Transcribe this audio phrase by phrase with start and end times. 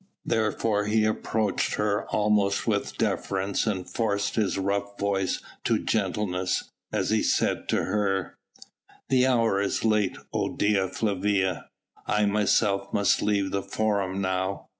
[0.25, 7.11] Therefore he approached her almost with deference and forced his rough voice to gentleness, as
[7.11, 8.35] he said to her:
[9.09, 11.69] "The hour is late, O Dea Flavia.
[12.07, 14.69] I myself must leave the Forum now.